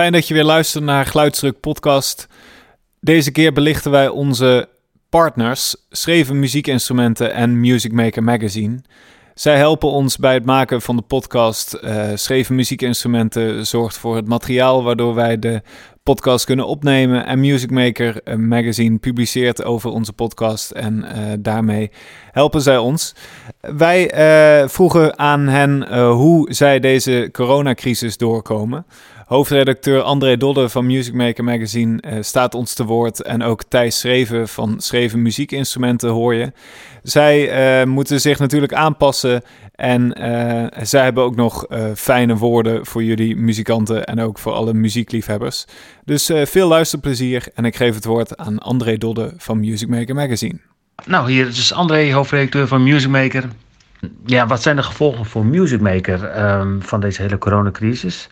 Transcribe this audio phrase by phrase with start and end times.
[0.00, 2.28] Fijn dat je weer luistert naar Geluidsdruk Podcast.
[3.00, 4.68] Deze keer belichten wij onze
[5.08, 8.80] partners, Schreven Muziekinstrumenten en Music Maker Magazine.
[9.34, 11.78] Zij helpen ons bij het maken van de podcast.
[11.82, 15.62] Uh, Schreven Muziekinstrumenten zorgt voor het materiaal waardoor wij de
[16.02, 17.26] podcast kunnen opnemen.
[17.26, 20.70] En Music Maker eh, Magazine publiceert over onze podcast.
[20.70, 21.90] En uh, daarmee
[22.32, 23.14] helpen zij ons.
[23.60, 24.14] Wij
[24.62, 28.86] uh, vroegen aan hen hoe zij deze coronacrisis doorkomen.
[29.26, 33.22] Hoofdredacteur André Dodde van Music Maker Magazine staat ons te woord.
[33.22, 36.52] En ook Thijs Schreven van Schreven Muziekinstrumenten hoor je.
[37.02, 39.42] Zij moeten zich natuurlijk aanpassen.
[39.80, 44.74] En uh, zij hebben ook nog fijne woorden voor jullie muzikanten en ook voor alle
[44.74, 45.64] muziekliefhebbers.
[46.04, 50.58] Dus veel luisterplezier en ik geef het woord aan André Dodde van Music Maker Magazine.
[51.06, 53.44] Nou, hier is André, hoofdredacteur van Music Maker.
[54.26, 58.28] Ja, wat zijn de gevolgen voor Music Maker um, van deze hele coronacrisis?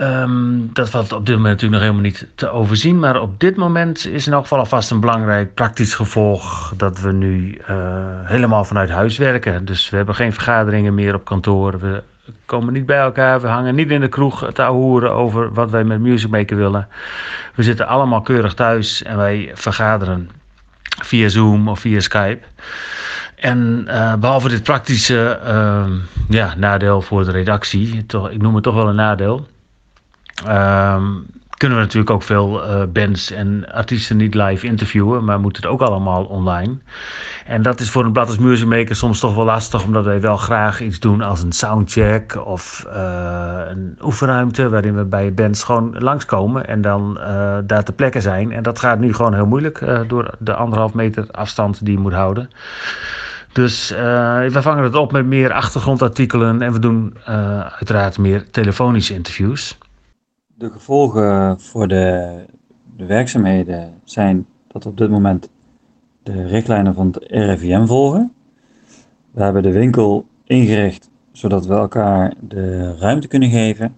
[0.00, 2.98] Um, dat valt op dit moment natuurlijk nog helemaal niet te overzien.
[2.98, 7.12] Maar op dit moment is in elk geval alvast een belangrijk praktisch gevolg dat we
[7.12, 7.76] nu uh,
[8.22, 9.64] helemaal vanuit huis werken.
[9.64, 11.78] Dus we hebben geen vergaderingen meer op kantoor.
[11.78, 12.02] We
[12.44, 13.40] komen niet bij elkaar.
[13.40, 16.88] We hangen niet in de kroeg te ahoeren over wat wij met Music Maker willen.
[17.54, 20.30] We zitten allemaal keurig thuis en wij vergaderen
[21.02, 22.46] via Zoom of via Skype.
[23.36, 25.84] En uh, behalve dit praktische uh,
[26.28, 29.46] ja, nadeel voor de redactie, toch, ik noem het toch wel een nadeel
[30.48, 35.62] Um, kunnen we natuurlijk ook veel uh, bands en artiesten niet live interviewen, maar moeten
[35.62, 36.78] het ook allemaal online.
[37.46, 38.38] En dat is voor een blad als
[38.98, 43.60] soms toch wel lastig, omdat wij wel graag iets doen als een soundcheck of uh,
[43.68, 48.52] een oefenruimte, waarin we bij bands gewoon langskomen en dan uh, daar te plekken zijn.
[48.52, 52.12] En dat gaat nu gewoon heel moeilijk door de anderhalf meter afstand die je moet
[52.12, 52.50] houden.
[53.52, 57.16] Dus we vangen het op met meer achtergrondartikelen en we doen
[57.78, 59.78] uiteraard meer telefonische interviews.
[60.58, 62.34] De gevolgen voor de,
[62.96, 65.50] de werkzaamheden zijn dat op dit moment
[66.22, 68.32] de richtlijnen van het RIVM volgen.
[69.30, 73.94] We hebben de winkel ingericht zodat we elkaar de ruimte kunnen geven.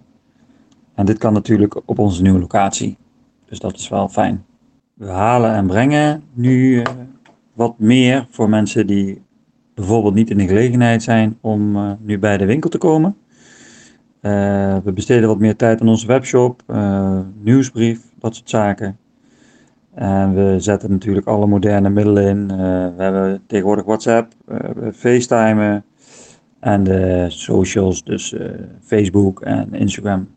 [0.95, 2.97] En dit kan natuurlijk op onze nieuwe locatie.
[3.45, 4.45] Dus dat is wel fijn.
[4.93, 6.93] We halen en brengen nu eh,
[7.53, 9.21] wat meer voor mensen die
[9.73, 13.15] bijvoorbeeld niet in de gelegenheid zijn om uh, nu bij de winkel te komen.
[14.21, 18.97] Uh, we besteden wat meer tijd aan onze webshop, uh, nieuwsbrief, dat soort zaken.
[19.93, 22.41] En we zetten natuurlijk alle moderne middelen in.
[22.51, 22.57] Uh,
[22.95, 24.33] we hebben tegenwoordig WhatsApp,
[24.93, 25.83] FaceTime
[26.59, 28.35] en de socials, dus
[28.81, 30.27] Facebook en Instagram.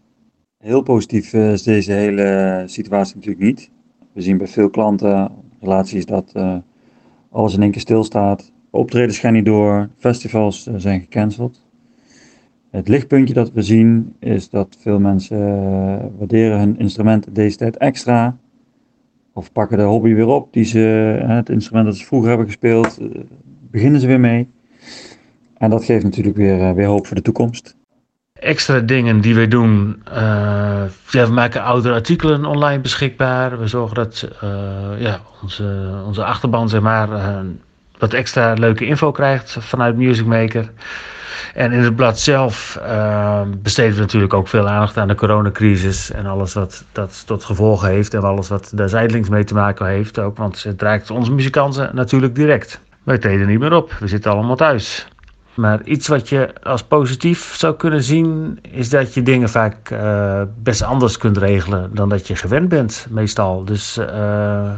[0.59, 3.71] Heel positief is deze hele situatie natuurlijk niet.
[4.13, 6.33] We zien bij veel klanten, relaties, dat
[7.31, 8.53] alles in één keer stilstaat.
[8.71, 11.71] Optredens gaan niet door, festivals zijn gecanceld.
[12.73, 17.77] Het lichtpuntje dat we zien is dat veel mensen uh, waarderen hun instrumenten deze tijd
[17.77, 18.37] extra.
[19.33, 20.79] Of pakken de hobby weer op, die ze,
[21.27, 23.09] het instrument dat ze vroeger hebben gespeeld, uh,
[23.71, 24.49] beginnen ze weer mee.
[25.59, 27.77] En dat geeft natuurlijk weer, weer hoop voor de toekomst.
[28.33, 30.03] Extra dingen die we doen.
[31.11, 33.59] ja, we maken oudere artikelen online beschikbaar.
[33.59, 34.29] We zorgen dat
[34.99, 37.09] ja, onze, onze achterban zeg maar,
[37.99, 40.71] wat extra leuke info krijgt vanuit Music Maker.
[41.55, 46.11] En in het blad zelf uh, besteden we natuurlijk ook veel aandacht aan de coronacrisis
[46.11, 49.87] en alles wat dat tot gevolgen heeft en alles wat daar zijdelings mee te maken
[49.87, 50.37] heeft ook.
[50.37, 52.81] Want het raakt onze muzikanten natuurlijk direct.
[53.03, 55.07] Wij treden niet meer op, we zitten allemaal thuis.
[55.55, 60.43] Maar iets wat je als positief zou kunnen zien, is dat je dingen vaak uh,
[60.63, 63.65] best anders kunt regelen dan dat je gewend bent, meestal.
[63.65, 64.71] Dus uh,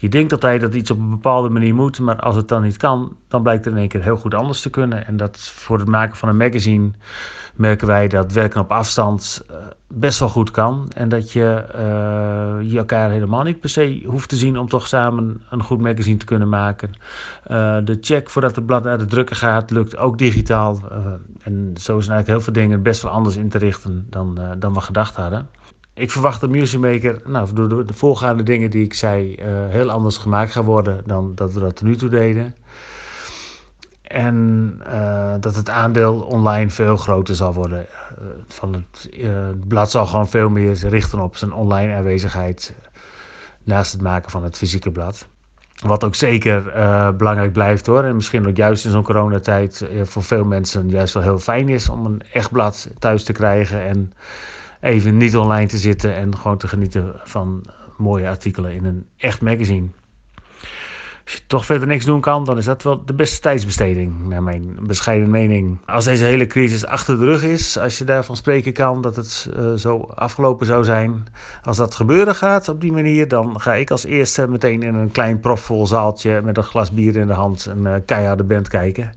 [0.00, 2.76] je denkt altijd dat iets op een bepaalde manier moet, maar als het dan niet
[2.76, 5.06] kan, dan blijkt het in één keer heel goed anders te kunnen.
[5.06, 6.90] En dat voor het maken van een magazine
[7.54, 9.56] merken wij dat werken op afstand uh,
[9.86, 10.90] best wel goed kan.
[10.94, 14.86] En dat je, uh, je elkaar helemaal niet per se hoeft te zien om toch
[14.86, 16.90] samen een goed magazine te kunnen maken.
[17.50, 20.80] Uh, de check voordat het blad naar de drukker gaat, lukt ook digitaal.
[21.42, 24.74] en zo zijn eigenlijk heel veel dingen best wel anders in te richten dan, dan
[24.74, 25.48] we gedacht hadden
[25.98, 29.90] ik verwacht dat Music Maker, nou, door de, voorgaande dingen die ik zei, uh, heel
[29.90, 32.56] anders gemaakt gaat worden dan dat we dat nu toe deden.
[34.02, 37.86] En uh, dat het aandeel online veel groter zal worden.
[38.20, 42.74] Uh, van het, het, blad zal gewoon veel meer richten op zijn online aanwezigheid.
[43.64, 45.26] Naast het maken van het fysieke blad.
[45.78, 46.62] Wat ook zeker
[47.16, 48.04] belangrijk blijft hoor.
[48.04, 51.88] En misschien ook juist in zo'n coronatijd voor veel mensen juist wel heel fijn is
[51.88, 53.82] om een echt blad thuis te krijgen.
[53.82, 54.12] En
[54.80, 57.64] even niet online te zitten en gewoon te genieten van
[57.96, 59.88] mooie artikelen in een echt magazine.
[61.28, 64.42] Als je toch verder niks doen kan, dan is dat wel de beste tijdsbesteding, naar
[64.42, 65.78] mijn bescheiden mening.
[65.86, 69.50] Als deze hele crisis achter de rug is, als je daarvan spreken kan dat het
[69.56, 71.24] uh, zo afgelopen zou zijn,
[71.62, 75.10] als dat gebeuren gaat op die manier, dan ga ik als eerste meteen in een
[75.10, 79.12] klein profvol zaaltje met een glas bier in de hand een uh, keiharde band kijken.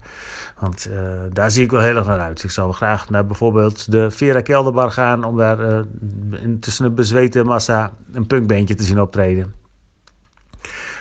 [0.59, 2.43] Want uh, daar zie ik wel heel erg naar uit.
[2.43, 5.85] Ik zou graag naar bijvoorbeeld de Vera Kelderbar gaan om daar
[6.59, 9.60] tussen een bezweten massa een punkbandje te zien optreden.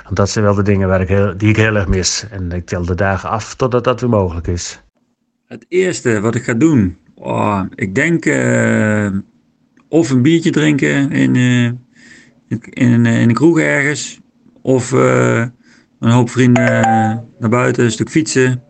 [0.05, 2.27] Want dat zijn wel de dingen waar ik heel, die ik heel erg mis.
[2.31, 4.83] En ik tel de dagen af totdat dat weer mogelijk is.
[5.47, 9.11] Het eerste wat ik ga doen, oh, ik denk uh,
[9.89, 11.79] of een biertje drinken in, uh, in,
[12.49, 14.21] in, in, een kroeg ergens.
[14.63, 15.53] Of een
[16.11, 16.65] hoop vrienden
[17.39, 18.63] naar buiten, een stuk fietsen.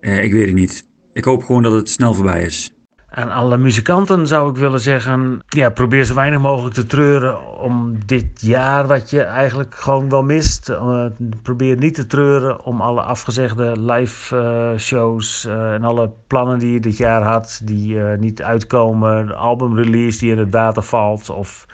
[0.00, 0.86] ik weet het niet.
[1.12, 2.73] Ik hoop gewoon dat het snel voorbij is.
[3.16, 7.98] Aan alle muzikanten zou ik willen zeggen: ja, probeer zo weinig mogelijk te treuren om
[8.06, 10.68] dit jaar wat je eigenlijk gewoon wel mist.
[10.68, 11.06] Uh,
[11.42, 16.72] probeer niet te treuren om alle afgezegde live uh, shows uh, en alle plannen die
[16.72, 19.36] je dit jaar had, die niet uitkomen.
[19.36, 21.66] albumrelease die in het water valt of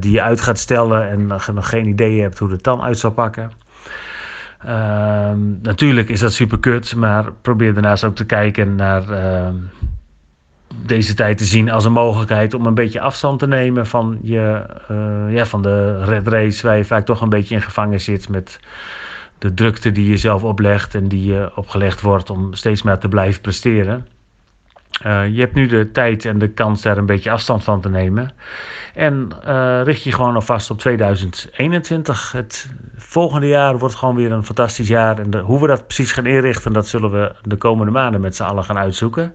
[0.00, 3.10] die je uit gaat stellen en nog geen idee hebt hoe het dan uit zal
[3.10, 3.50] pakken.
[4.58, 9.54] Ehm, natuurlijk is dat super kut, maar probeer daarnaast ook te kijken naar ehm,
[10.76, 14.66] deze tijd te zien als een mogelijkheid om een beetje afstand te nemen van, je,
[14.90, 18.28] uh, ja, van de red race, waar je vaak toch een beetje in gevangen zit
[18.28, 18.60] met
[19.38, 23.08] de drukte die je zelf oplegt en die je opgelegd wordt om steeds maar te
[23.08, 24.06] blijven presteren.
[25.06, 27.88] Uh, je hebt nu de tijd en de kans daar een beetje afstand van te
[27.88, 28.30] nemen.
[28.94, 32.32] En uh, richt je gewoon alvast op 2021.
[32.32, 35.18] Het volgende jaar wordt gewoon weer een fantastisch jaar.
[35.18, 38.42] En hoe we dat precies gaan inrichten, dat zullen we de komende maanden met z'n
[38.42, 39.34] allen gaan uitzoeken.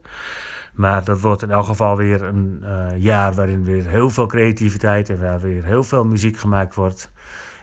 [0.74, 5.10] Maar dat wordt in elk geval weer een uh, jaar waarin weer heel veel creativiteit
[5.10, 7.12] en waar weer heel veel muziek gemaakt wordt.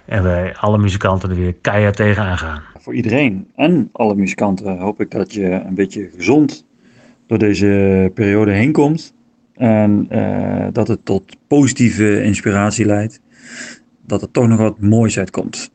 [0.04, 2.62] En wij alle muzikanten er weer keihard tegenaan gaan.
[2.78, 6.68] Voor iedereen en alle muzikanten hoop ik dat je een beetje gezond
[7.30, 9.14] door deze periode heen komt.
[9.54, 13.20] En uh, dat het tot positieve inspiratie leidt.
[14.06, 15.70] Dat er toch nog wat moois uitkomt.